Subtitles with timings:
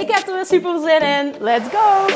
[0.00, 1.34] Ik heb er weer super zin in.
[1.40, 2.06] Let's go!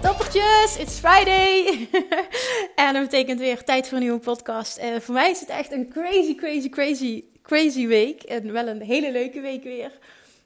[0.00, 1.88] Toppertjes, it's Friday!
[2.74, 4.78] en dat betekent weer tijd voor een nieuwe podcast.
[4.78, 8.22] Uh, voor mij is het echt een crazy, crazy, crazy, crazy week.
[8.22, 9.90] En wel een hele leuke week weer.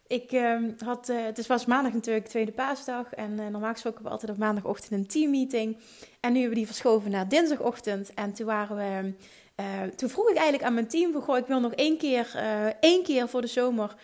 [0.07, 3.13] Ik um, had, uh, het was maandag natuurlijk, tweede paasdag.
[3.13, 5.77] En uh, normaal gesproken hebben we altijd op maandagochtend een teammeeting.
[6.21, 8.15] En nu hebben we die verschoven naar dinsdagochtend.
[8.15, 9.15] En toen waren we.
[9.61, 12.35] Uh, toen vroeg ik eigenlijk aan mijn team: goh, ik wil nog één keer,
[12.81, 13.95] één keer voor de zomer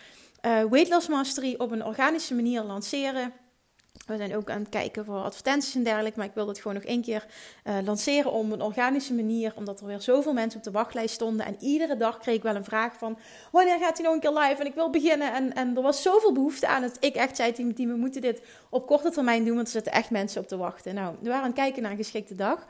[0.41, 3.33] Weight Loss Mastery op een organische manier lanceren.
[4.05, 6.17] We zijn ook aan het kijken voor advertenties en dergelijke.
[6.17, 7.25] Maar ik wil het gewoon nog één keer
[7.63, 9.53] uh, lanceren op een organische manier.
[9.55, 11.45] Omdat er weer zoveel mensen op de wachtlijst stonden.
[11.45, 13.17] En iedere dag kreeg ik wel een vraag van...
[13.51, 14.61] Wanneer gaat hij nog een keer live?
[14.61, 15.33] En ik wil beginnen.
[15.33, 17.89] En, en er was zoveel behoefte aan dat ik echt zei tegen mijn team...
[17.89, 19.55] We moeten dit op korte termijn doen.
[19.55, 20.95] Want er zitten echt mensen op te wachten.
[20.95, 22.65] Nou, we waren aan het kijken naar een geschikte dag.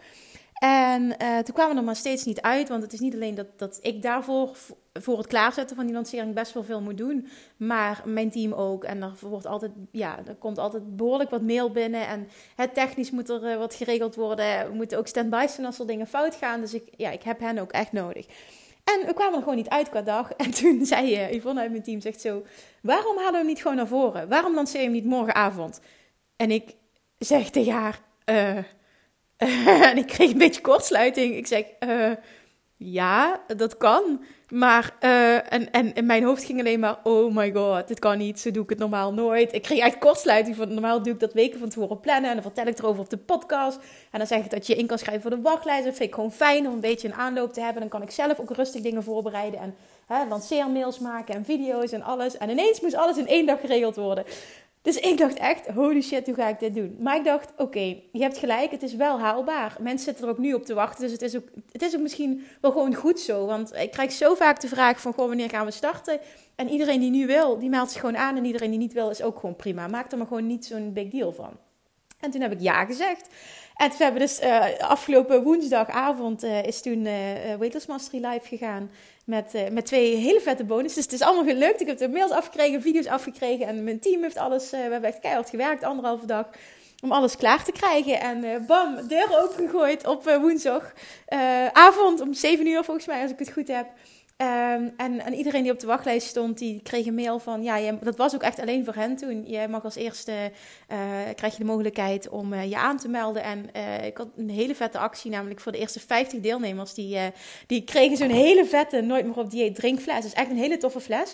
[0.64, 2.70] En uh, toen kwamen we er maar steeds niet uit.
[2.70, 4.58] Want het is niet alleen dat, dat ik daarvoor
[4.94, 7.28] voor het klaarzetten van die lancering best wel veel moet doen.
[7.58, 8.84] Maar mijn team ook.
[8.84, 12.08] En er, wordt altijd, ja, er komt altijd behoorlijk wat mail binnen.
[12.08, 14.68] En het technisch moet er uh, wat geregeld worden.
[14.70, 16.62] We moeten ook stand-by zijn als er dingen fout gaan.
[16.62, 18.26] Dus ik, ja, ik heb hen ook echt nodig.
[18.84, 20.32] En we kwamen er gewoon niet uit qua dag.
[20.44, 22.44] En toen zei uh, Yvonne uit mijn team, zegt zo...
[22.82, 24.30] Waarom halen we hem niet gewoon naar voren?
[24.30, 25.80] Waarom lanceer je hem niet morgenavond?
[26.36, 26.76] En ik
[27.18, 28.02] zeg tegen haar...
[29.90, 31.36] en ik kreeg een beetje kortsluiting.
[31.36, 32.12] Ik zeg, uh,
[32.78, 34.24] ja, dat kan.
[34.50, 38.18] Maar, uh, en, en in mijn hoofd ging alleen maar, oh my god, dit kan
[38.18, 39.54] niet, zo doe ik het normaal nooit.
[39.54, 42.44] Ik kreeg echt kortsluiting, van normaal doe ik dat weken van tevoren plannen en dan
[42.44, 43.80] vertel ik erover op de podcast.
[44.12, 45.86] En dan zeg ik dat je in kan schrijven voor de wachtlijst.
[45.86, 47.82] Dat vind ik gewoon fijn om een beetje een aanloop te hebben.
[47.82, 49.76] Dan kan ik zelf ook rustig dingen voorbereiden en
[50.08, 52.38] hè, lanceermails maken en video's en alles.
[52.38, 54.26] En ineens moest alles in één dag geregeld worden.
[54.84, 56.98] Dus ik dacht echt, holy shit, hoe ga ik dit doen?
[57.00, 57.80] Maar ik dacht, oké,
[58.12, 59.78] je hebt gelijk, het is wel haalbaar.
[59.80, 62.02] Mensen zitten er ook nu op te wachten, dus het is ook, het is ook
[62.02, 63.46] misschien wel gewoon goed zo.
[63.46, 66.20] Want ik krijg zo vaak de vraag van, goh, wanneer gaan we starten?
[66.56, 68.38] En iedereen die nu wil, die meldt zich gewoon aan.
[68.38, 69.88] En iedereen die niet wil, is ook gewoon prima.
[69.88, 71.58] Maak er maar gewoon niet zo'n big deal van.
[72.20, 73.28] En toen heb ik ja gezegd.
[73.76, 78.92] En we hebben dus uh, afgelopen woensdagavond uh, is toen uh, Mastery live gegaan.
[79.26, 81.02] Met, met twee hele vette bonussen.
[81.02, 81.82] Dus het is allemaal gelukt.
[81.82, 83.68] Ik heb de mails afgekregen, video's afgekregen.
[83.68, 84.70] En mijn team heeft alles.
[84.70, 86.50] we hebben echt keihard gewerkt, anderhalve dag.
[87.04, 88.20] Om alles klaar te krijgen.
[88.20, 93.68] En bam, deur opengegooid op woensdagavond om 7 uur volgens mij, als ik het goed
[93.68, 93.88] heb.
[94.44, 97.92] Um, en, en, iedereen die op de wachtlijst stond, die kreeg een mail van, ja,
[97.92, 99.48] dat was ook echt alleen voor hen toen.
[99.48, 100.98] Je mag als eerste, uh,
[101.36, 103.44] krijg je de mogelijkheid om uh, je aan te melden.
[103.44, 106.94] En uh, ik had een hele vette actie, namelijk voor de eerste 50 deelnemers.
[106.94, 107.18] Die,
[107.68, 110.22] die kregen zo'n hele vette, nooit meer op dieet drinkfles.
[110.22, 111.34] Dus echt een hele toffe fles.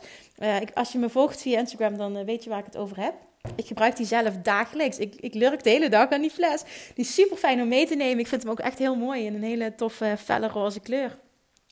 [0.61, 3.13] Ik, als je me volgt via Instagram, dan weet je waar ik het over heb.
[3.55, 4.97] Ik gebruik die zelf dagelijks.
[4.97, 6.63] Ik, ik lurk de hele dag aan die fles.
[6.95, 8.19] Die is super fijn om mee te nemen.
[8.19, 11.17] Ik vind hem ook echt heel mooi in een hele toffe, felle roze kleur.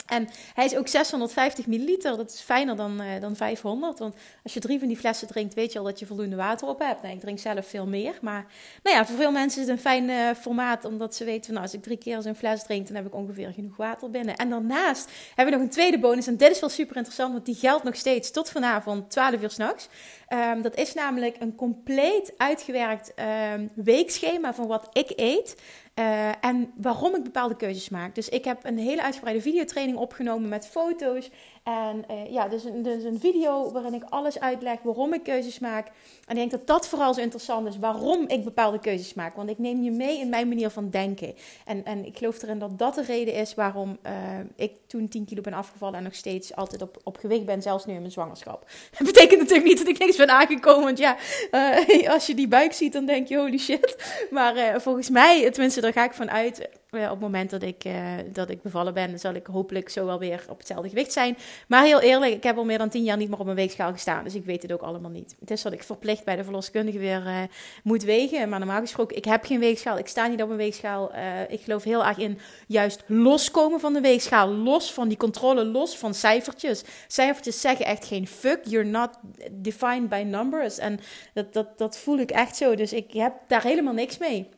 [0.06, 2.18] En hij is ook 650 milliliter.
[2.18, 4.00] Dat is fijner dan, uh, dan 500.
[4.00, 6.68] Want als je drie van die flessen drinkt, weet je al dat je voldoende water
[6.68, 7.02] op hebt.
[7.02, 8.18] Nou, ik drink zelf veel meer.
[8.22, 8.46] Maar
[8.84, 10.86] nou ja, voor veel mensen is het een fijn uh, formaat.
[10.86, 13.54] Omdat ze weten, nou, als ik drie keer zo'n fles drink, dan heb ik ongeveer
[13.54, 14.36] genoeg water binnen.
[14.36, 16.28] En daarnaast hebben we nog een tweede bonus.
[16.28, 19.50] En dit is wel super interessant, want die geldt nog steeds tot vanavond 12 uur
[19.50, 19.88] s'nachts.
[20.30, 23.14] Um, dat is namelijk een compleet uitgewerkt
[23.54, 25.56] um, weekschema van wat ik eet.
[26.00, 28.16] Uh, en waarom ik bepaalde keuzes maak.
[28.16, 31.30] Dus ik heb een hele uitgebreide videotraining opgenomen met foto's
[31.68, 35.60] en uh, ja, dus een, dus een video waarin ik alles uitleg waarom ik keuzes
[35.60, 35.88] maak.
[35.88, 35.94] En
[36.28, 39.36] ik denk dat dat vooral zo interessant is, waarom ik bepaalde keuzes maak.
[39.36, 41.34] Want ik neem je mee in mijn manier van denken.
[41.66, 44.12] En, en ik geloof erin dat dat de reden is waarom uh,
[44.56, 47.86] ik toen 10 kilo ben afgevallen en nog steeds altijd op, op gewicht ben, zelfs
[47.86, 48.66] nu in mijn zwangerschap.
[48.98, 51.18] Dat betekent natuurlijk niet dat ik niks ben aangekomen, want ja,
[52.14, 53.96] als je die buik ziet, dan denk je holy shit.
[54.30, 57.94] Maar volgens mij, tenminste daar ga ik van uit op het moment dat ik, uh,
[58.34, 61.38] dat ik bevallen ben, zal ik hopelijk zo wel weer op hetzelfde gewicht zijn.
[61.68, 63.92] Maar heel eerlijk, ik heb al meer dan tien jaar niet meer op een weegschaal
[63.92, 64.24] gestaan.
[64.24, 65.36] Dus ik weet het ook allemaal niet.
[65.40, 67.42] Het is dat ik verplicht bij de verloskundige weer uh,
[67.84, 68.50] moet wegen.
[68.50, 69.98] Maar normaal gesproken, ik heb geen weegschaal.
[69.98, 71.16] Ik sta niet op een weegschaal.
[71.16, 74.50] Uh, ik geloof heel erg in juist loskomen van de weegschaal.
[74.50, 76.84] Los van die controle, los van cijfertjes.
[77.08, 78.60] Cijfertjes zeggen echt geen fuck.
[78.64, 79.10] You're not
[79.52, 80.78] defined by numbers.
[80.78, 81.00] En
[81.34, 82.76] dat, dat, dat voel ik echt zo.
[82.76, 84.50] Dus ik heb daar helemaal niks mee.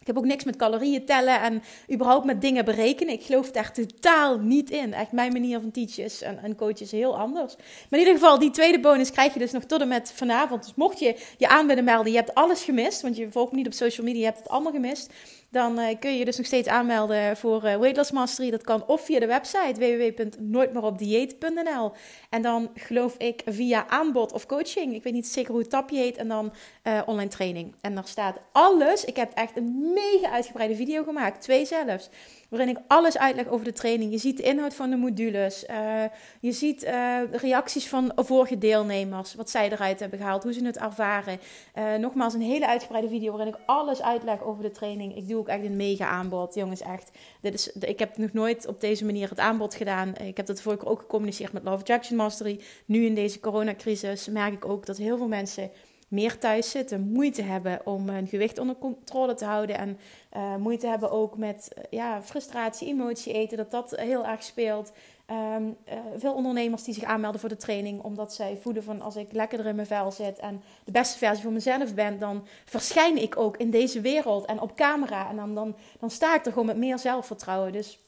[0.00, 1.62] Ik heb ook niks met calorieën tellen en
[1.92, 3.14] überhaupt met dingen berekenen.
[3.14, 4.94] Ik geloof daar totaal niet in.
[4.94, 7.56] Echt mijn manier van teaches en, en coachen is heel anders.
[7.56, 10.62] Maar in ieder geval, die tweede bonus krijg je dus nog tot en met vanavond.
[10.62, 13.02] Dus mocht je je aan willen melden, je hebt alles gemist.
[13.02, 15.12] Want je volgt niet op social media, je hebt het allemaal gemist
[15.50, 18.50] dan uh, kun je dus nog steeds aanmelden voor uh, Mastery.
[18.50, 21.92] Dat kan of via de website www.nooitmeeropdieet.nl
[22.30, 24.94] en dan geloof ik via aanbod of coaching.
[24.94, 26.16] Ik weet niet zeker hoe het tapje heet.
[26.16, 26.52] En dan
[26.84, 27.74] uh, online training.
[27.80, 29.04] En daar staat alles.
[29.04, 31.40] Ik heb echt een mega uitgebreide video gemaakt.
[31.40, 32.08] Twee zelfs
[32.48, 34.12] waarin ik alles uitleg over de training.
[34.12, 35.64] Je ziet de inhoud van de modules.
[35.70, 36.02] Uh,
[36.40, 40.78] je ziet uh, reacties van vorige deelnemers, wat zij eruit hebben gehaald, hoe ze het
[40.78, 41.40] ervaren.
[41.78, 45.16] Uh, nogmaals, een hele uitgebreide video waarin ik alles uitleg over de training.
[45.16, 47.10] Ik doe ook echt een mega aanbod, jongens, echt.
[47.40, 50.16] Dit is, ik heb nog nooit op deze manier het aanbod gedaan.
[50.16, 52.60] Ik heb dat vorige keer ook gecommuniceerd met Love Attraction Mastery.
[52.84, 55.70] Nu in deze coronacrisis merk ik ook dat heel veel mensen
[56.08, 59.98] meer thuis zitten, moeite hebben om hun gewicht onder controle te houden en
[60.36, 64.92] uh, moeite hebben ook met uh, ja, frustratie, emotie eten, dat dat heel erg speelt.
[65.30, 69.16] Um, uh, veel ondernemers die zich aanmelden voor de training, omdat zij voelen van als
[69.16, 73.22] ik lekkerder in mijn vel zit en de beste versie van mezelf ben, dan verschijn
[73.22, 76.52] ik ook in deze wereld en op camera en dan, dan, dan sta ik er
[76.52, 77.72] gewoon met meer zelfvertrouwen.
[77.72, 77.98] Dus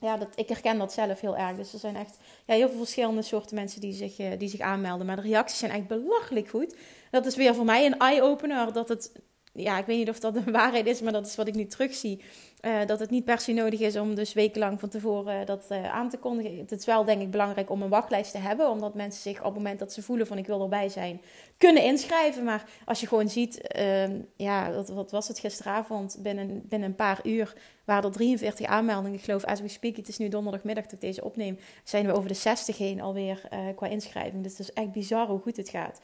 [0.00, 1.56] ja, dat, ik herken dat zelf heel erg.
[1.56, 5.06] Dus er zijn echt ja, heel veel verschillende soorten mensen die zich, die zich aanmelden.
[5.06, 6.74] Maar de reacties zijn echt belachelijk goed
[7.10, 8.72] dat is weer voor mij een eye-opener.
[8.72, 9.12] Dat het,
[9.52, 11.66] ja, ik weet niet of dat de waarheid is, maar dat is wat ik nu
[11.66, 12.22] terugzie.
[12.60, 15.92] Uh, dat het niet per se nodig is om dus wekenlang van tevoren dat uh,
[15.92, 16.58] aan te kondigen.
[16.58, 18.70] Het is wel denk ik belangrijk om een wachtlijst te hebben.
[18.70, 21.20] Omdat mensen zich op het moment dat ze voelen van ik wil erbij zijn,
[21.58, 22.44] kunnen inschrijven.
[22.44, 24.04] Maar als je gewoon ziet, uh,
[24.36, 26.18] ja, wat, wat, was het gisteravond?
[26.20, 27.54] Binnen, binnen een paar uur
[27.84, 29.18] waren er 43 aanmeldingen.
[29.18, 31.58] Ik geloof, as we speak, het is nu donderdagmiddag dat ik deze opneem.
[31.84, 34.42] Zijn we over de 60 heen alweer qua inschrijving.
[34.42, 36.00] Dus het is echt bizar hoe goed het gaat.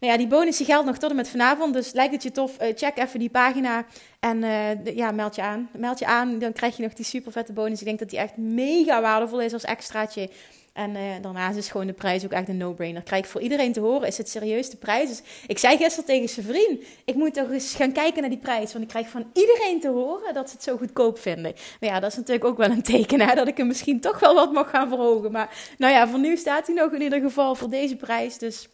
[0.00, 1.74] Nou ja, die bonus die geldt nog tot en met vanavond.
[1.74, 3.84] Dus lijkt het je tof, uh, check even die pagina
[4.20, 5.68] en uh, ja, meld je aan.
[5.76, 7.80] Meld je aan, dan krijg je nog die super vette bonus.
[7.80, 10.30] Ik denk dat die echt mega waardevol is als extraatje.
[10.76, 13.02] En uh, daarnaast is gewoon de prijs ook echt een no-brainer.
[13.02, 15.08] Krijg ik voor iedereen te horen, is het serieus de prijs?
[15.08, 18.38] Dus ik zei gisteren tegen zijn vriend, ik moet toch eens gaan kijken naar die
[18.38, 18.72] prijs.
[18.72, 21.54] Want ik krijg van iedereen te horen dat ze het zo goedkoop vinden.
[21.80, 24.18] Maar ja, dat is natuurlijk ook wel een teken hè, dat ik hem misschien toch
[24.18, 25.32] wel wat mag gaan verhogen.
[25.32, 28.38] Maar nou ja, voor nu staat hij nog in ieder geval voor deze prijs.
[28.38, 28.68] Dus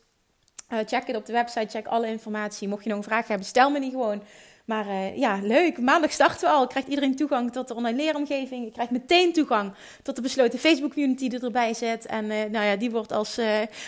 [0.73, 2.69] uh, check het op de website, check alle informatie.
[2.69, 4.23] Mocht je nog een vraag hebben, stel me die gewoon.
[4.65, 5.79] Maar uh, ja, leuk.
[5.79, 6.67] Maandag starten we al.
[6.67, 8.65] Krijgt iedereen toegang tot de online leeromgeving.
[8.65, 9.73] Je krijgt meteen toegang
[10.03, 12.07] tot de besloten Facebook community die erbij zit.
[12.07, 13.41] En uh, nou ja, die wordt als,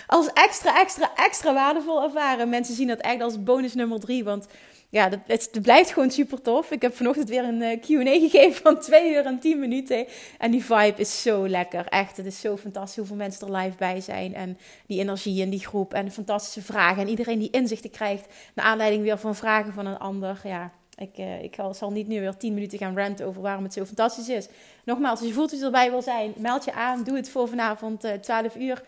[0.06, 2.48] als extra, extra, extra waardevol ervaren.
[2.48, 4.24] Mensen zien dat echt als bonus nummer drie.
[4.24, 4.46] Want
[4.94, 6.70] ja, dat, het, blijft gewoon super tof.
[6.70, 10.06] Ik heb vanochtend weer een uh, Q&A gegeven van 2 uur en 10 minuten.
[10.38, 11.86] En die vibe is zo lekker.
[11.86, 14.34] Echt, het is zo fantastisch hoeveel mensen er live bij zijn.
[14.34, 17.02] En die energie in die groep en fantastische vragen.
[17.02, 20.40] En iedereen die inzichten krijgt naar aanleiding weer van vragen van een ander.
[20.44, 23.72] Ja, ik, uh, ik zal niet nu weer 10 minuten gaan ranten over waarom het
[23.72, 24.48] zo fantastisch is.
[24.84, 27.02] Nogmaals, als je voelt dat je erbij wil zijn, meld je aan.
[27.04, 28.82] Doe het voor vanavond uh, 12 uur.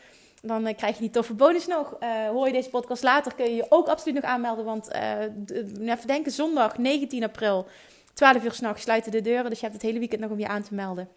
[0.46, 1.96] Dan uh, krijg je die toffe bonus nog.
[2.00, 4.64] Uh, hoor je deze podcast later, kun je je ook absoluut nog aanmelden.
[4.64, 7.66] Want uh, even denken, zondag 19 april,
[8.14, 9.50] 12 uur s'nachts sluiten de deuren.
[9.50, 11.08] Dus je hebt het hele weekend nog om je aan te melden.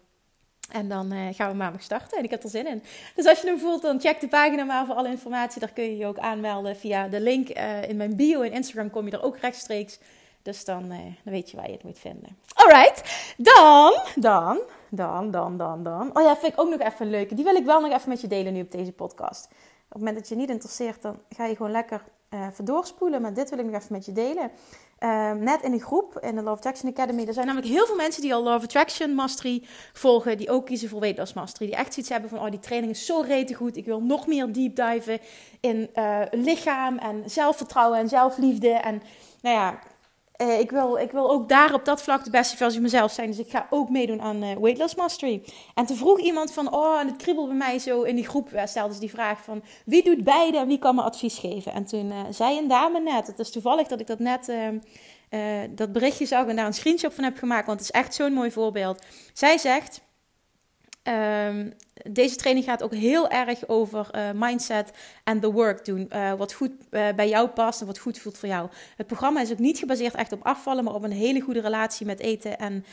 [0.70, 2.82] En dan gaan we maandag starten en ik heb er zin in.
[3.14, 5.60] Dus als je hem voelt, dan check de pagina maar voor alle informatie.
[5.60, 7.48] Daar kun je je ook aanmelden via de link
[7.88, 8.90] in mijn bio in Instagram.
[8.90, 9.98] Kom je er ook rechtstreeks.
[10.42, 12.36] Dus dan, dan weet je waar je het moet vinden.
[12.54, 14.60] Alright, dan, dan,
[14.90, 16.10] dan, dan, dan, dan.
[16.16, 17.36] Oh ja, vind ik ook nog even leuk.
[17.36, 19.44] Die wil ik wel nog even met je delen nu op deze podcast.
[19.44, 23.22] Op het moment dat je niet interesseert, dan ga je gewoon lekker uh, doorspoelen.
[23.22, 24.50] Maar dit wil ik nog even met je delen.
[25.00, 27.24] Uh, net in de groep, in de Love Attraction Academy.
[27.26, 30.36] Er zijn namelijk heel veel mensen die al Love Attraction Mastery volgen.
[30.36, 31.66] Die ook kiezen voor Weight Mastery.
[31.70, 33.76] Die echt zoiets hebben van, oh die training is zo rete goed.
[33.76, 35.18] Ik wil nog meer deep diven
[35.60, 38.68] in uh, lichaam en zelfvertrouwen en zelfliefde.
[38.68, 39.02] En
[39.42, 39.78] nou ja,
[40.40, 43.30] uh, ik, wil, ik wil ook daar op dat vlak de beste versie mezelf zijn.
[43.30, 45.42] Dus ik ga ook meedoen aan uh, Weight Loss Mastery.
[45.74, 48.52] En toen vroeg iemand van, oh, en het kriebelt bij mij zo in die groep.
[48.52, 51.72] Uh, stelde die vraag van, wie doet beide en wie kan me advies geven?
[51.72, 54.78] En toen zei een dame net, het is toevallig dat ik dat net, ehm,
[55.74, 57.66] dat berichtje zag en daar een screenshot van heb gemaakt.
[57.66, 59.04] Want het is echt zo'n mooi voorbeeld.
[59.32, 60.08] Zij zegt...
[61.02, 61.72] Um,
[62.10, 64.90] deze training gaat ook heel erg over uh, mindset
[65.24, 66.08] en the work doen.
[66.12, 68.68] Uh, wat goed uh, bij jou past en wat goed voelt voor jou.
[68.96, 72.06] Het programma is ook niet gebaseerd echt op afvallen, maar op een hele goede relatie
[72.06, 72.84] met eten en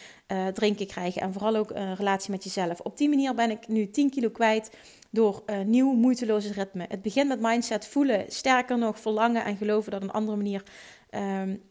[0.53, 1.21] drinken krijgen.
[1.21, 2.79] En vooral ook een relatie met jezelf.
[2.79, 4.71] Op die manier ben ik nu 10 kilo kwijt
[5.09, 6.85] door nieuw moeiteloze ritme.
[6.89, 10.63] Het begint met mindset voelen, sterker nog verlangen en geloven dat een andere manier
[11.11, 11.61] um,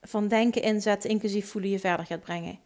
[0.00, 2.58] van denken inzetten, inclusief voelen, je verder gaat brengen.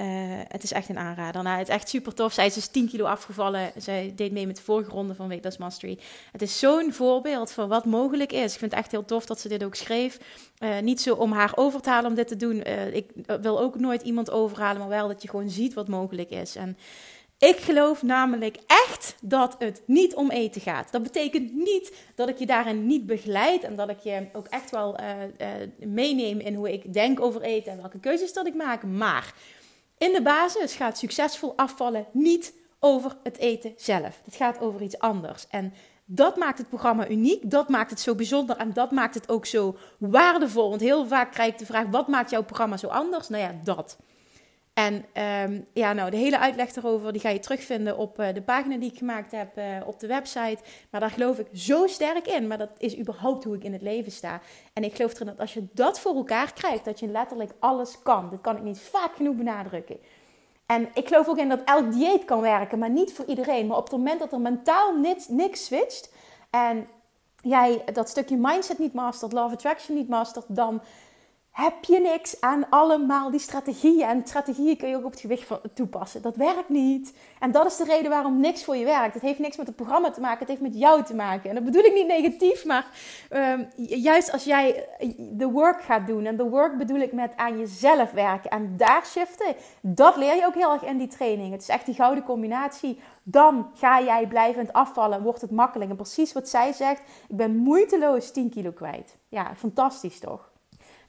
[0.00, 0.06] Uh,
[0.48, 1.42] het is echt een aanrader.
[1.42, 2.32] Nou, het is echt super tof.
[2.32, 3.72] Zij is dus 10 kilo afgevallen.
[3.76, 5.98] Zij deed mee met de vorige ronde van Weight Loss Mastery.
[6.32, 8.52] Het is zo'n voorbeeld van wat mogelijk is.
[8.52, 10.18] Ik vind het echt heel tof dat ze dit ook schreef.
[10.58, 12.62] Uh, niet zo om haar over te halen om dit te doen.
[12.66, 16.30] Uh, ik wil ook nooit iemand overhalen, maar wel dat je gewoon ziet wat mogelijk
[16.30, 16.56] is.
[16.56, 16.76] En
[17.38, 20.92] ik geloof namelijk echt dat het niet om eten gaat.
[20.92, 24.70] Dat betekent niet dat ik je daarin niet begeleid en dat ik je ook echt
[24.70, 24.96] wel
[25.78, 28.82] meeneem in hoe ik denk over eten en welke keuzes dat ik maak.
[28.82, 29.34] Maar
[30.02, 34.20] in de basis gaat succesvol afvallen niet over het eten zelf.
[34.24, 35.46] Het gaat over iets anders.
[35.48, 39.28] En dat maakt het programma uniek, dat maakt het zo bijzonder en dat maakt het
[39.28, 40.68] ook zo waardevol.
[40.68, 43.28] Want heel vaak krijg ik de vraag: wat maakt jouw programma zo anders?
[43.28, 43.98] Nou ja, dat.
[44.74, 45.04] En
[45.50, 48.76] um, ja, nou, de hele uitleg erover die ga je terugvinden op uh, de pagina
[48.76, 50.58] die ik gemaakt heb uh, op de website.
[50.90, 52.46] Maar daar geloof ik zo sterk in.
[52.46, 54.40] Maar dat is überhaupt hoe ik in het leven sta.
[54.72, 58.02] En ik geloof erin dat als je dat voor elkaar krijgt, dat je letterlijk alles
[58.02, 58.30] kan.
[58.30, 59.98] Dat kan ik niet vaak genoeg benadrukken.
[60.66, 63.66] En ik geloof ook in dat elk dieet kan werken, maar niet voor iedereen.
[63.66, 66.12] Maar op het moment dat er mentaal niks, niks switcht
[66.50, 66.86] en
[67.42, 70.82] jij dat stukje mindset niet mastert, love attraction niet mastert, dan
[71.52, 74.08] heb je niks aan allemaal die strategieën.
[74.08, 76.22] En strategieën kun je ook op het gewicht toepassen.
[76.22, 77.14] Dat werkt niet.
[77.38, 79.14] En dat is de reden waarom niks voor je werkt.
[79.14, 81.48] Het heeft niks met het programma te maken, het heeft met jou te maken.
[81.48, 82.86] En dat bedoel ik niet negatief, maar
[83.30, 86.24] um, juist als jij de work gaat doen.
[86.24, 89.54] En de work bedoel ik met aan jezelf werken en daar shiften.
[89.80, 91.52] Dat leer je ook heel erg in die training.
[91.52, 93.00] Het is echt die gouden combinatie.
[93.22, 95.90] Dan ga jij blijvend afvallen, wordt het makkelijk.
[95.90, 99.16] En precies wat zij zegt, ik ben moeiteloos 10 kilo kwijt.
[99.28, 100.51] Ja, fantastisch toch?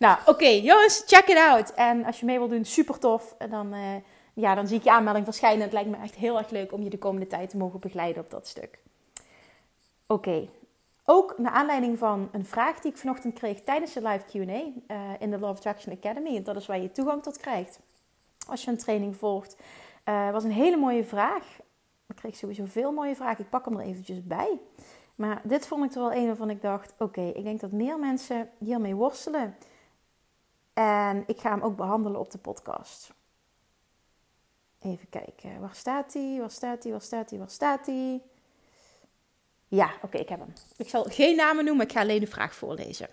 [0.03, 1.73] Nou, oké, jongens, check it out.
[1.73, 3.35] En als je mee wilt doen, super tof.
[3.49, 3.95] Dan, uh,
[4.33, 5.61] ja, dan zie ik je aanmelding verschijnen.
[5.61, 8.23] Het lijkt me echt heel erg leuk om je de komende tijd te mogen begeleiden
[8.23, 8.79] op dat stuk.
[10.07, 10.47] Oké,
[11.05, 15.11] ook naar aanleiding van een vraag die ik vanochtend kreeg tijdens de live QA uh,
[15.19, 16.43] in de Love Attraction Academy.
[16.43, 17.79] Dat is waar je toegang tot krijgt
[18.47, 19.55] als je een training volgt.
[20.09, 21.59] Uh, was een hele mooie vraag.
[22.07, 23.43] Ik kreeg sowieso veel mooie vragen.
[23.43, 24.59] Ik pak hem er eventjes bij.
[25.15, 27.99] Maar dit vond ik er wel een waarvan ik dacht: oké, ik denk dat meer
[27.99, 29.55] mensen hiermee worstelen.
[30.73, 33.13] En ik ga hem ook behandelen op de podcast.
[34.81, 35.59] Even kijken.
[35.59, 36.37] Waar staat hij?
[36.39, 36.91] Waar staat hij?
[36.91, 37.39] Waar staat hij?
[37.39, 38.21] Waar staat hij?
[39.67, 40.53] Ja, oké, ik heb hem.
[40.77, 43.09] Ik zal geen namen noemen, ik ga alleen de vraag voorlezen.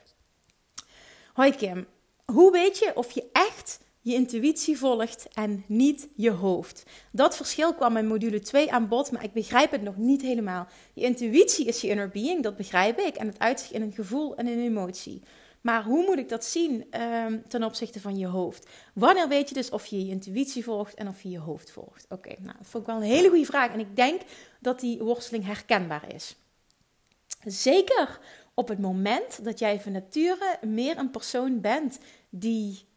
[1.33, 1.87] Hoi Kim,
[2.25, 6.83] hoe weet je of je echt je intuïtie volgt en niet je hoofd?
[7.13, 10.67] Dat verschil kwam in module 2 aan bod, maar ik begrijp het nog niet helemaal.
[10.93, 14.37] Je intuïtie is je inner being, dat begrijp ik, en het uitzicht in een gevoel
[14.37, 15.23] en een emotie.
[15.61, 18.69] Maar hoe moet ik dat zien um, ten opzichte van je hoofd?
[18.95, 22.07] Wanneer weet je dus of je je intuïtie volgt en of je je hoofd volgt?
[22.09, 23.73] Oké, nou, dat vond ik wel een hele goede vraag.
[23.73, 24.21] En ik denk
[24.61, 26.37] dat die worsteling herkenbaar is.
[27.45, 28.19] Zeker
[28.55, 31.99] op het moment dat jij van nature meer een persoon bent
[32.31, 32.89] die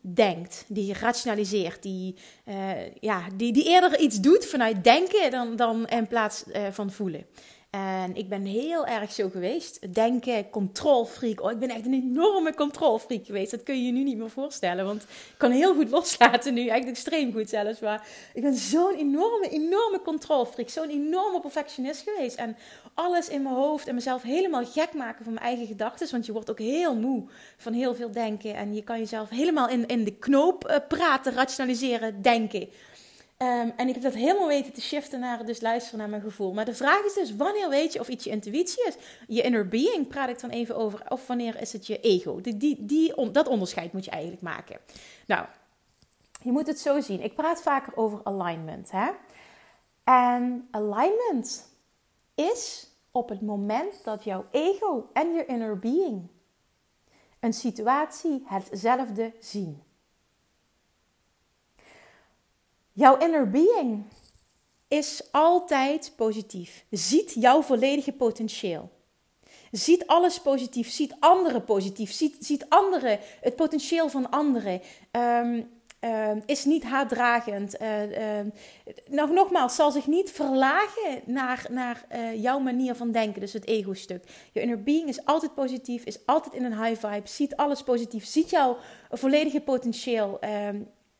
[0.00, 5.86] denkt, die rationaliseert, die, uh, ja, die, die eerder iets doet vanuit denken dan, dan
[5.86, 7.26] in plaats uh, van voelen.
[7.74, 9.94] En ik ben heel erg zo geweest.
[9.94, 11.42] Denken, controlfreak.
[11.42, 13.50] Oh, ik ben echt een enorme controlfreak geweest.
[13.50, 14.84] Dat kun je je nu niet meer voorstellen.
[14.84, 16.60] Want ik kan heel goed loslaten nu.
[16.60, 17.80] Eigenlijk extreem goed zelfs.
[17.80, 20.68] Maar ik ben zo'n enorme, enorme controlfreak.
[20.68, 22.36] Zo'n enorme perfectionist geweest.
[22.36, 22.56] En
[22.94, 26.10] alles in mijn hoofd en mezelf helemaal gek maken van mijn eigen gedachten.
[26.10, 27.24] Want je wordt ook heel moe
[27.56, 28.54] van heel veel denken.
[28.54, 32.68] En je kan jezelf helemaal in, in de knoop uh, praten, rationaliseren, denken.
[33.38, 36.52] Um, en ik heb dat helemaal weten te shiften naar dus luisteren naar mijn gevoel.
[36.52, 38.96] Maar de vraag is dus, wanneer weet je of iets je intuïtie is?
[39.26, 41.10] Je inner being praat ik dan even over.
[41.10, 42.40] Of wanneer is het je ego?
[42.40, 44.80] Die, die, dat onderscheid moet je eigenlijk maken.
[45.26, 45.46] Nou,
[46.42, 47.22] je moet het zo zien.
[47.22, 48.90] Ik praat vaker over alignment.
[48.90, 49.10] Hè?
[50.04, 51.68] En alignment
[52.34, 56.28] is op het moment dat jouw ego en je inner being
[57.40, 59.82] een situatie hetzelfde zien.
[62.94, 64.04] Jouw inner being
[64.88, 66.84] is altijd positief.
[66.90, 68.90] Ziet jouw volledige potentieel.
[69.70, 70.90] Ziet alles positief.
[70.90, 72.12] Ziet anderen positief.
[72.12, 74.80] Ziet, ziet anderen, het potentieel van anderen.
[75.10, 75.72] Um,
[76.46, 77.80] is niet haatdragend.
[77.80, 78.40] Uh,
[79.08, 83.40] nog, nogmaals, zal zich niet verlagen naar, naar uh, jouw manier van denken.
[83.40, 84.24] Dus het ego-stuk.
[84.52, 86.04] Je inner being is altijd positief.
[86.04, 87.28] Is altijd in een high vibe.
[87.28, 88.26] Ziet alles positief.
[88.26, 88.76] Ziet jouw
[89.10, 90.38] volledige potentieel.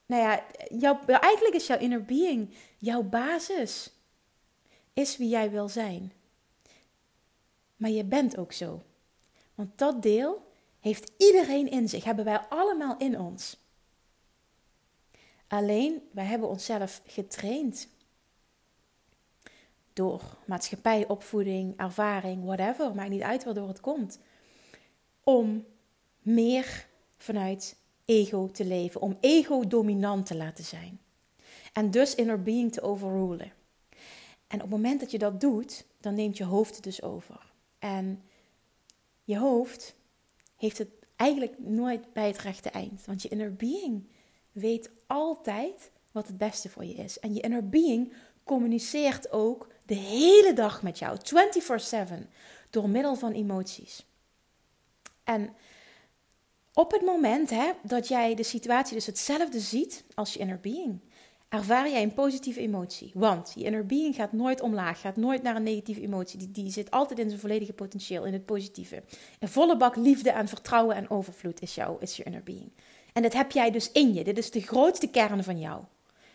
[0.07, 3.91] Nou ja, jouw, eigenlijk is jouw inner being jouw basis.
[4.93, 6.13] Is wie jij wil zijn.
[7.77, 8.83] Maar je bent ook zo.
[9.55, 13.57] Want dat deel heeft iedereen in zich, hebben wij allemaal in ons.
[15.47, 17.89] Alleen, wij hebben onszelf getraind.
[19.93, 24.19] Door maatschappij, opvoeding, ervaring, whatever, maakt niet uit waardoor het komt.
[25.23, 25.67] Om
[26.19, 31.01] meer vanuit ego te leven, om ego dominant te laten zijn.
[31.73, 33.53] En dus inner being te overrulen.
[34.47, 37.53] En op het moment dat je dat doet, dan neemt je hoofd het dus over.
[37.79, 38.23] En
[39.25, 39.95] je hoofd
[40.57, 43.05] heeft het eigenlijk nooit bij het rechte eind.
[43.07, 44.07] Want je inner being
[44.53, 47.19] weet altijd wat het beste voor je is.
[47.19, 48.13] En je inner being
[48.45, 52.31] communiceert ook de hele dag met jou, 24/7,
[52.71, 54.07] door middel van emoties.
[55.25, 55.55] En
[56.75, 61.01] op het moment hè, dat jij de situatie dus hetzelfde ziet als je inner being,
[61.49, 63.11] ervaar jij een positieve emotie.
[63.15, 66.39] Want je inner being gaat nooit omlaag, gaat nooit naar een negatieve emotie.
[66.39, 69.03] Die, die zit altijd in zijn volledige potentieel, in het positieve.
[69.39, 72.71] Een volle bak liefde en vertrouwen en overvloed is, jou, is je inner being.
[73.13, 74.25] En dat heb jij dus in je.
[74.25, 75.83] Dit is de grootste kern van jou.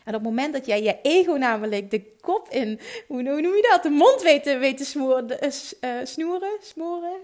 [0.10, 3.68] En op het moment dat jij je ego namelijk de kop in, hoe noem je
[3.72, 7.18] dat, de mond weet te, smoren, uh, snoeren, smoren.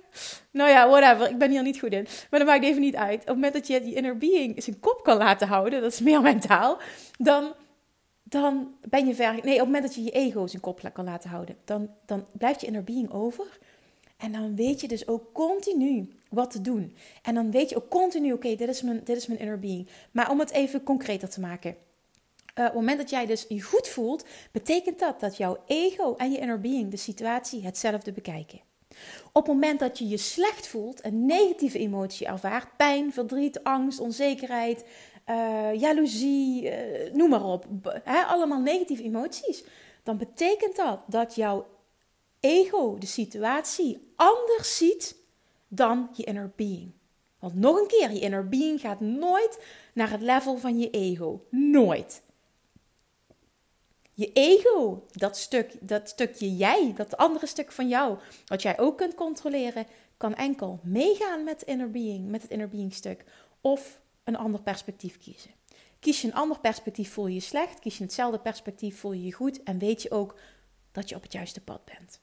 [0.52, 2.08] Nou ja, whatever, ik ben hier niet goed in.
[2.30, 3.20] Maar dat maakt even niet uit.
[3.20, 6.00] Op het moment dat je die inner being zijn kop kan laten houden, dat is
[6.00, 6.78] meer mentaal,
[7.18, 7.54] dan,
[8.24, 9.34] dan ben je ver.
[9.34, 12.26] Nee, op het moment dat je je ego zijn kop kan laten houden, dan, dan
[12.32, 13.46] blijft je inner being over.
[14.18, 16.96] En dan weet je dus ook continu wat te doen.
[17.22, 19.88] En dan weet je ook continu, oké, dit, is mijn, dit is mijn inner being.
[20.12, 21.76] Maar om het even concreter te maken.
[22.56, 26.16] Uh, op het moment dat jij dus je goed voelt, betekent dat dat jouw ego
[26.16, 28.62] en je inner being de situatie hetzelfde bekijken.
[29.32, 34.00] Op het moment dat je je slecht voelt, een negatieve emotie ervaart, pijn, verdriet, angst,
[34.00, 34.86] onzekerheid,
[35.30, 37.66] uh, jaloezie, uh, noem maar op,
[38.06, 39.64] allemaal negatieve emoties,
[40.04, 41.68] dan betekent dat dat jouw
[42.40, 45.16] ego de situatie anders ziet
[45.68, 46.92] dan je inner being.
[47.40, 49.60] Want nog een keer, je inner being gaat nooit
[49.94, 51.46] naar het level van je ego.
[51.50, 52.24] Nooit.
[54.18, 58.98] Je ego, dat, stuk, dat stukje jij, dat andere stuk van jou, wat jij ook
[58.98, 63.26] kunt controleren, kan enkel meegaan met inner being, met het inner being stuk,
[63.62, 65.52] of een ander perspectief kiezen.
[66.00, 67.80] Kies je een ander perspectief, voel je je slecht.
[67.80, 69.64] Kies je hetzelfde perspectief, voel je je goed.
[69.64, 70.40] En weet je ook
[70.92, 72.20] dat je op het juiste pad bent.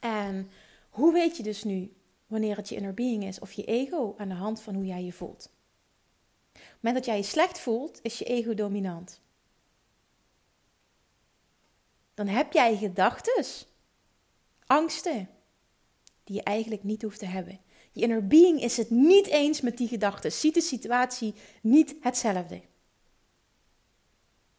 [0.00, 0.50] En
[0.90, 1.92] hoe weet je dus nu
[2.26, 5.04] wanneer het je inner being is of je ego aan de hand van hoe jij
[5.04, 5.50] je voelt?
[6.52, 9.21] Op het moment dat jij je slecht voelt, is je ego dominant
[12.24, 13.44] dan heb jij gedachten,
[14.66, 15.28] angsten,
[16.24, 17.60] die je eigenlijk niet hoeft te hebben.
[17.92, 22.54] Je inner being is het niet eens met die gedachten, ziet de situatie niet hetzelfde.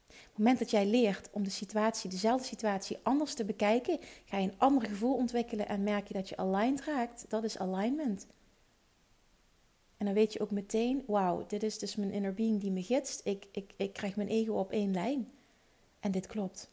[0.07, 4.37] Op het moment dat jij leert om de situatie, dezelfde situatie anders te bekijken, ga
[4.37, 7.25] je een ander gevoel ontwikkelen en merk je dat je aligned raakt.
[7.27, 8.27] Dat is alignment.
[9.97, 12.83] En dan weet je ook meteen, wauw, dit is dus mijn inner being die me
[12.83, 13.21] gidst.
[13.23, 15.31] Ik, ik, ik krijg mijn ego op één lijn.
[15.99, 16.72] En dit klopt.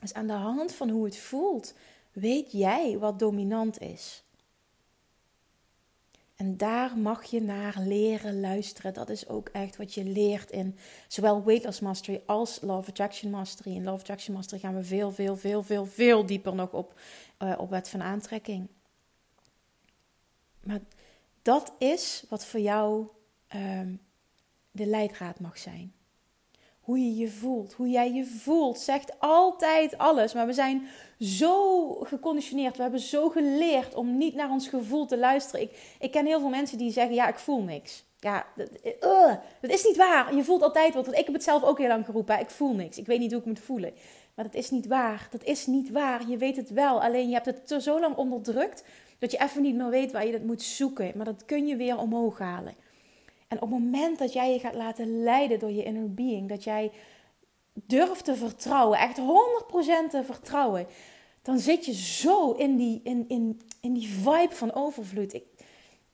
[0.00, 1.74] Dus aan de hand van hoe het voelt,
[2.12, 4.24] weet jij wat dominant is.
[6.36, 8.94] En daar mag je naar leren luisteren.
[8.94, 13.30] Dat is ook echt wat je leert in zowel Weight Loss Mastery als Love Attraction
[13.30, 13.74] Mastery.
[13.74, 17.00] In Love Attraction Mastery gaan we veel, veel, veel, veel, veel dieper nog op,
[17.38, 18.68] uh, op wet van aantrekking.
[20.60, 20.80] Maar
[21.42, 23.06] dat is wat voor jou
[23.54, 24.00] um,
[24.70, 25.92] de leidraad mag zijn
[26.90, 27.72] hoe je je voelt.
[27.72, 30.34] Hoe jij je voelt zegt altijd alles.
[30.34, 30.86] Maar we zijn
[31.18, 32.76] zo geconditioneerd.
[32.76, 35.60] We hebben zo geleerd om niet naar ons gevoel te luisteren.
[35.60, 38.04] Ik, ik ken heel veel mensen die zeggen: Ja, ik voel niks.
[38.18, 38.68] Ja, dat,
[39.00, 40.34] uh, dat is niet waar.
[40.34, 41.08] Je voelt altijd wat.
[41.08, 42.40] Ik heb het zelf ook heel lang geroepen.
[42.40, 42.98] Ik voel niks.
[42.98, 43.92] Ik weet niet hoe ik moet voelen.
[44.34, 45.28] Maar dat is niet waar.
[45.30, 46.28] Dat is niet waar.
[46.28, 47.02] Je weet het wel.
[47.02, 48.84] Alleen je hebt het zo lang onderdrukt
[49.18, 51.12] dat je even niet meer weet waar je dat moet zoeken.
[51.16, 52.74] Maar dat kun je weer omhoog halen.
[53.50, 56.64] En op het moment dat jij je gaat laten leiden door je inner being, dat
[56.64, 56.90] jij
[57.72, 59.22] durft te vertrouwen, echt 100%
[60.10, 60.86] te vertrouwen,
[61.42, 65.32] dan zit je zo in die, in, in, in die vibe van overvloed.
[65.34, 65.44] Ik,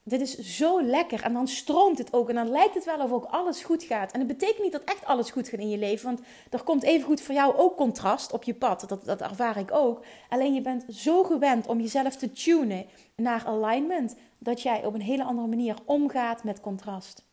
[0.03, 1.23] dit is zo lekker.
[1.23, 2.29] En dan stroomt het ook.
[2.29, 4.11] En dan lijkt het wel of ook alles goed gaat.
[4.11, 6.05] En het betekent niet dat echt alles goed gaat in je leven.
[6.05, 8.89] Want er komt even goed voor jou ook contrast op je pad.
[8.89, 10.05] Dat, dat ervaar ik ook.
[10.29, 14.15] Alleen je bent zo gewend om jezelf te tunen naar alignment.
[14.39, 17.26] Dat jij op een hele andere manier omgaat met contrast.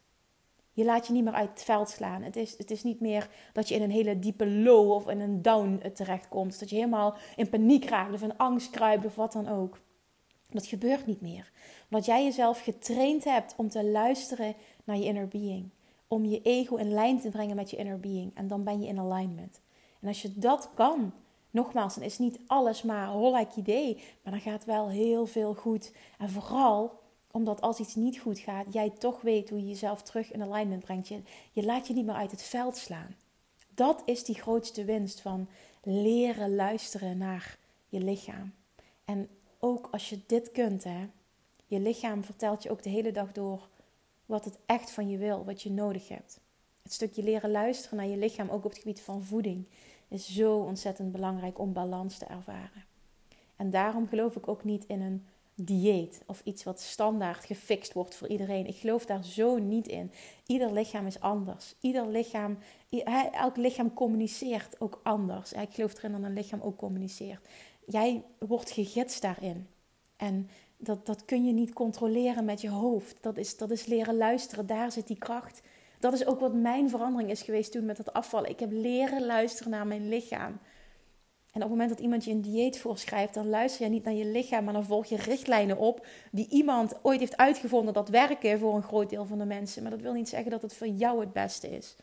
[0.75, 2.23] Je laat je niet meer uit het veld slaan.
[2.23, 5.21] Het is, het is niet meer dat je in een hele diepe low of in
[5.21, 6.61] een down eh, terechtkomt.
[6.61, 9.81] Dat je helemaal in paniek raakt of in angst kruipt of wat dan ook.
[10.51, 11.51] Dat gebeurt niet meer.
[11.91, 15.71] Omdat jij jezelf getraind hebt om te luisteren naar je inner being.
[16.09, 18.35] Om je ego in lijn te brengen met je inner being.
[18.35, 19.61] En dan ben je in alignment.
[20.01, 21.13] En als je dat kan,
[21.51, 23.95] nogmaals, dan is niet alles maar hollek idee.
[24.23, 25.93] Maar dan gaat wel heel veel goed.
[26.19, 27.03] En vooral
[27.35, 30.85] omdat als iets niet goed gaat, jij toch weet hoe je jezelf terug in alignment
[30.85, 31.09] brengt.
[31.09, 33.17] Je, je laat je niet meer uit het veld slaan.
[33.75, 35.49] Dat is die grootste winst van
[35.83, 38.55] leren luisteren naar je lichaam.
[39.05, 41.09] En ook als je dit kunt, hè,
[41.67, 43.69] je lichaam vertelt je ook de hele dag door
[44.27, 46.41] wat het echt van je wil, wat je nodig hebt.
[46.83, 49.65] Het stukje leren luisteren naar je lichaam, ook op het gebied van voeding,
[50.09, 52.85] is zo ontzettend belangrijk om balans te ervaren.
[53.57, 58.15] En daarom geloof ik ook niet in een dieet of iets wat standaard gefixt wordt
[58.15, 58.67] voor iedereen.
[58.67, 60.13] Ik geloof daar zo niet in.
[60.47, 61.75] Ieder lichaam is anders.
[61.81, 62.59] Ieder lichaam,
[63.33, 65.53] elk lichaam communiceert ook anders.
[65.53, 67.49] Ik geloof erin dat een lichaam ook communiceert.
[67.87, 69.69] Jij wordt gegidst daarin.
[70.17, 73.23] En dat, dat kun je niet controleren met je hoofd.
[73.23, 74.67] Dat is, dat is leren luisteren.
[74.67, 75.63] Daar zit die kracht.
[75.99, 78.51] Dat is ook wat mijn verandering is geweest toen met het afvallen.
[78.51, 80.59] Ik heb leren luisteren naar mijn lichaam.
[81.55, 84.15] En op het moment dat iemand je een dieet voorschrijft, dan luister je niet naar
[84.15, 88.59] je lichaam, maar dan volg je richtlijnen op die iemand ooit heeft uitgevonden dat werken
[88.59, 89.83] voor een groot deel van de mensen.
[89.83, 91.97] Maar dat wil niet zeggen dat het voor jou het beste is.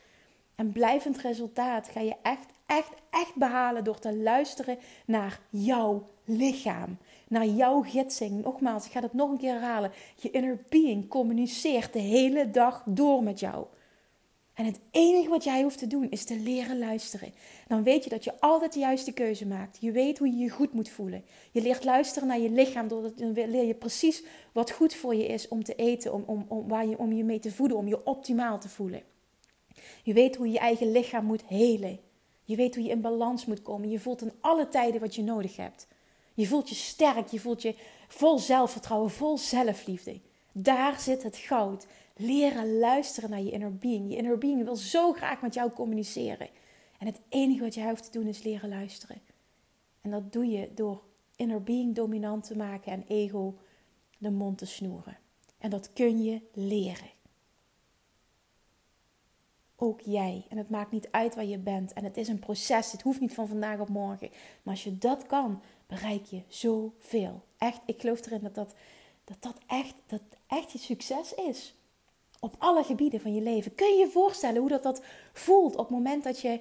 [0.54, 6.98] En blijvend resultaat ga je echt, echt, echt behalen door te luisteren naar jouw lichaam.
[7.28, 8.42] Naar jouw gidsing.
[8.44, 9.92] Nogmaals, ik ga het nog een keer herhalen.
[10.16, 13.66] Je inner being communiceert de hele dag door met jou.
[14.54, 17.32] En het enige wat jij hoeft te doen is te leren luisteren.
[17.68, 19.78] Dan weet je dat je altijd de juiste keuze maakt.
[19.80, 21.24] Je weet hoe je je goed moet voelen.
[21.50, 22.88] Je leert luisteren naar je lichaam.
[22.88, 26.12] Dan leer je precies wat goed voor je is om te eten.
[26.12, 27.76] Om, om, om, waar je, om je mee te voeden.
[27.76, 29.02] Om je optimaal te voelen.
[30.02, 32.00] Je weet hoe je je eigen lichaam moet helen.
[32.44, 33.90] Je weet hoe je in balans moet komen.
[33.90, 35.86] Je voelt in alle tijden wat je nodig hebt.
[36.34, 37.28] Je voelt je sterk.
[37.28, 37.74] Je voelt je
[38.08, 39.10] vol zelfvertrouwen.
[39.10, 40.20] Vol zelfliefde.
[40.52, 41.86] Daar zit het goud.
[42.22, 44.10] Leren luisteren naar je inner being.
[44.10, 46.48] Je inner being wil zo graag met jou communiceren.
[46.98, 49.20] En het enige wat jij hoeft te doen is leren luisteren.
[50.00, 51.02] En dat doe je door
[51.36, 53.58] inner being dominant te maken en ego
[54.18, 55.18] de mond te snoeren.
[55.58, 57.10] En dat kun je leren.
[59.76, 60.46] Ook jij.
[60.48, 61.92] En het maakt niet uit waar je bent.
[61.92, 62.92] En het is een proces.
[62.92, 64.30] Het hoeft niet van vandaag op morgen.
[64.62, 67.44] Maar als je dat kan, bereik je zoveel.
[67.58, 68.74] Echt, ik geloof erin dat dat,
[69.24, 71.74] dat, dat, echt, dat echt je succes is
[72.44, 73.74] op alle gebieden van je leven.
[73.74, 75.02] Kun je je voorstellen hoe dat, dat
[75.32, 76.60] voelt op het moment dat je,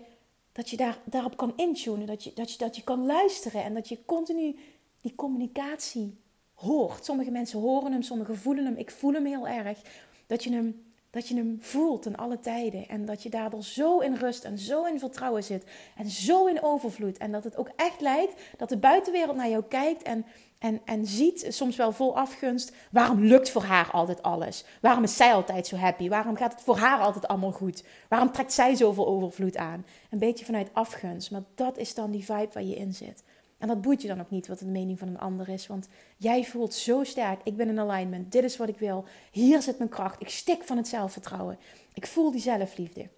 [0.52, 3.74] dat je daar, daarop kan intunen, dat je, dat, je, dat je kan luisteren en
[3.74, 4.56] dat je continu
[5.02, 6.18] die communicatie
[6.54, 7.06] hoort.
[7.06, 8.76] Sommige mensen horen hem, sommigen voelen hem.
[8.76, 9.82] Ik voel hem heel erg.
[10.28, 12.88] Dat je hem dat je hem voelt in alle tijden.
[12.88, 15.66] En dat je daardoor zo in rust en zo in vertrouwen zit.
[15.98, 17.18] En zo in overvloed.
[17.18, 20.26] En dat het ook echt lijkt dat de buitenwereld naar jou kijkt en,
[20.60, 22.76] en, en ziet, soms wel vol afgunst.
[22.92, 24.66] Waarom lukt voor haar altijd alles?
[24.82, 26.10] Waarom is zij altijd zo happy?
[26.10, 27.84] Waarom gaat het voor haar altijd allemaal goed?
[28.08, 29.86] Waarom trekt zij zoveel overvloed aan?
[30.10, 31.32] Een beetje vanuit afgunst.
[31.32, 33.24] Maar dat is dan die vibe waar je in zit.
[33.62, 35.68] En dat boeit je dan ook niet wat de mening van een ander is.
[35.68, 37.42] Want jij voelt zo sterk.
[37.44, 38.32] Ik ben in alignment.
[38.32, 39.06] Dit is wat ik wil.
[39.32, 40.22] Hier zit mijn kracht.
[40.22, 41.58] Ik stik van het zelfvertrouwen.
[41.94, 43.10] Ik voel die zelfliefde.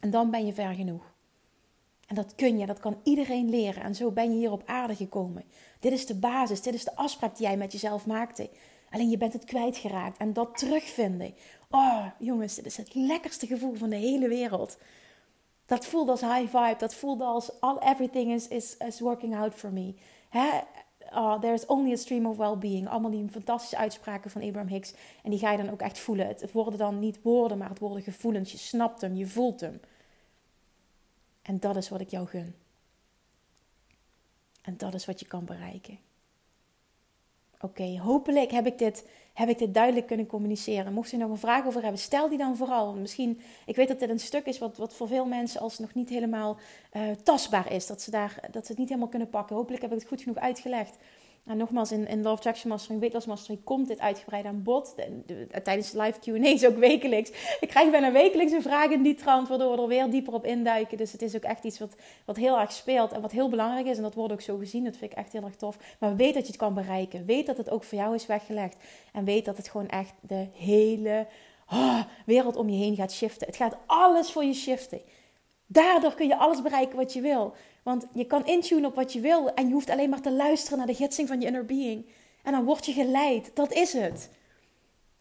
[0.00, 1.12] En dan ben je ver genoeg.
[2.06, 3.82] En dat kun je, dat kan iedereen leren.
[3.82, 5.44] En zo ben je hier op aarde gekomen.
[5.80, 8.50] Dit is de basis, dit is de afspraak die jij met jezelf maakte.
[8.90, 10.18] Alleen je bent het kwijtgeraakt.
[10.18, 11.34] En dat terugvinden.
[11.70, 14.78] Oh, jongens, dit is het lekkerste gevoel van de hele wereld.
[15.66, 16.76] Dat voelde als high vibe.
[16.78, 19.94] Dat voelde als all, everything is, is, is working out for me.
[20.28, 20.60] Hè?
[21.12, 22.88] Uh, there's only a stream of well-being.
[22.88, 24.94] Allemaal die fantastische uitspraken van Abraham Hicks.
[25.22, 26.26] En die ga je dan ook echt voelen.
[26.26, 28.52] Het worden dan niet woorden, maar het worden gevoelens.
[28.52, 29.80] Je snapt hem, je voelt hem.
[31.42, 32.54] En dat is wat ik jou gun.
[34.62, 35.98] En dat is wat je kan bereiken.
[37.64, 40.92] Oké, hopelijk heb ik, dit, heb ik dit duidelijk kunnen communiceren.
[40.92, 42.94] Mocht je nog een vraag over hebben, stel die dan vooral.
[42.94, 45.94] Misschien, ik weet dat dit een stuk is wat, wat voor veel mensen als nog
[45.94, 46.56] niet helemaal
[46.92, 47.86] uh, tastbaar is.
[47.86, 49.56] Dat ze, daar, dat ze het niet helemaal kunnen pakken.
[49.56, 50.96] Hopelijk heb ik het goed genoeg uitgelegd.
[51.46, 54.94] En nogmaals, in, in Love Traction Mastering, Weight Mastery komt dit uitgebreid aan bod.
[55.62, 57.30] tijdens de live Q&A's ook wekelijks.
[57.60, 60.44] Ik krijg bijna wekelijks een vraag in die trant, waardoor we er weer dieper op
[60.44, 60.96] induiken.
[60.96, 63.86] Dus het is ook echt iets wat, wat heel erg speelt en wat heel belangrijk
[63.86, 63.96] is.
[63.96, 65.78] En dat wordt ook zo gezien, dat vind ik echt heel erg tof.
[65.98, 67.24] Maar weet dat je het kan bereiken.
[67.24, 68.76] Weet dat het ook voor jou is weggelegd.
[69.12, 71.26] En weet dat het gewoon echt de hele
[71.70, 73.46] oh, wereld om je heen gaat shiften.
[73.46, 75.00] Het gaat alles voor je shiften.
[75.66, 77.54] Daardoor kun je alles bereiken wat je wil.
[77.82, 80.78] Want je kan intunen op wat je wil en je hoeft alleen maar te luisteren
[80.78, 82.06] naar de gidsing van je inner being.
[82.42, 83.50] En dan word je geleid.
[83.54, 84.30] Dat is het.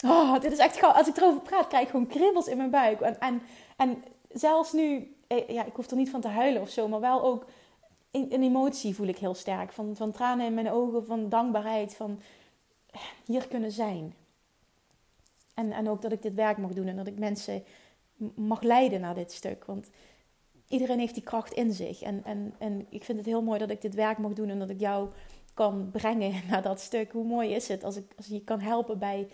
[0.06, 0.84] Oh, dit is echt.
[0.84, 3.02] Als ik erover praat, krijg ik gewoon kribbels in mijn buik.
[3.02, 3.42] En, en,
[3.78, 7.00] en zelfs nu, eh, ja, ik hoef er niet van te huilen of zo, maar
[7.00, 7.46] wel ook
[8.12, 9.72] een, emotie voel ik heel sterk.
[9.72, 12.22] Van, van tranen in mijn ogen, van dankbaarheid, van
[13.26, 14.16] hier kunnen zijn.
[15.54, 17.64] En, en ook dat ik dit werk mag doen en dat ik mensen
[18.36, 19.66] mag leiden naar dit stuk.
[19.66, 19.90] Want
[20.74, 22.02] iedereen heeft die kracht in zich.
[22.02, 24.60] En, en, en ik vind het heel mooi dat ik dit werk mag doen en
[24.60, 25.08] dat ik jou
[25.54, 27.12] kan brengen naar dat stuk.
[27.12, 29.28] Hoe mooi is het als ik als je kan helpen bij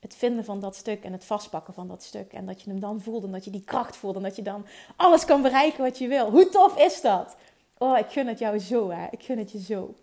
[0.00, 2.32] het vinden van dat stuk en het vastpakken van dat stuk.
[2.32, 4.42] En dat je hem dan voelt en dat je die kracht voelt en dat je
[4.42, 6.30] dan alles kan bereiken wat je wil.
[6.30, 7.36] Hoe tof is dat?
[7.78, 9.06] Oh, ik gun het jou zo, hè.
[9.10, 9.94] Ik gun het je zo.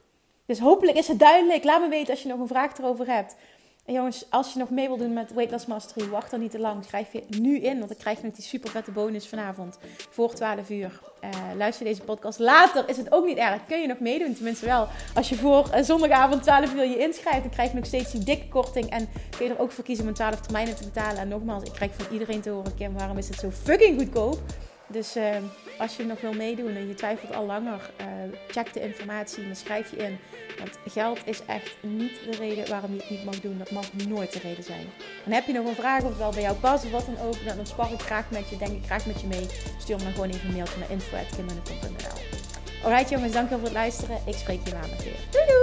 [0.46, 1.64] Dus hopelijk is het duidelijk.
[1.64, 3.36] Laat me weten als je nog een vraag erover hebt.
[3.86, 6.52] En jongens, als je nog mee wil doen met Weight Loss Mastery, wacht dan niet
[6.52, 6.84] te lang.
[6.84, 9.78] Schrijf je nu in, want dan krijg je nog die super vette bonus vanavond
[10.10, 11.00] voor 12 uur.
[11.24, 12.40] Uh, luister deze podcast.
[12.40, 13.66] Later is het ook niet erg.
[13.66, 14.88] Kun je nog meedoen, tenminste wel.
[15.14, 18.24] Als je voor uh, zondagavond 12 uur je inschrijft, dan krijg je nog steeds die
[18.24, 18.90] dikke korting.
[18.90, 21.18] En kun je er ook voor kiezen om een 12 termijnen te betalen.
[21.18, 24.40] En nogmaals, ik krijg van iedereen te horen, Kim, waarom is het zo fucking goedkoop?
[24.94, 25.36] Dus uh,
[25.78, 28.08] als je nog wil meedoen en je twijfelt al langer, uh,
[28.48, 30.18] check de informatie en schrijf je in.
[30.60, 33.58] Want geld is echt niet de reden waarom je het niet mag doen.
[33.58, 34.86] Dat mag nooit de reden zijn.
[35.26, 37.26] En heb je nog een vraag of het wel bij jou past of wat dan
[37.26, 39.48] ook, dan spar ik graag met je, denk ik graag met je mee.
[39.80, 42.22] Stuur me dan gewoon even een mailtje naar info.kimannenkom.nl
[42.84, 44.18] Alright jongens, dankjewel voor het luisteren.
[44.26, 45.20] Ik spreek je maandag weer.
[45.32, 45.63] Doei doei!